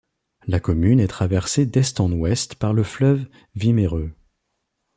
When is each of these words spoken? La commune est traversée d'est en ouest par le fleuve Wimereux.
La 0.47 0.59
commune 0.59 0.99
est 0.99 1.05
traversée 1.05 1.67
d'est 1.67 1.99
en 1.99 2.11
ouest 2.11 2.55
par 2.55 2.73
le 2.73 2.81
fleuve 2.81 3.29
Wimereux. 3.55 4.11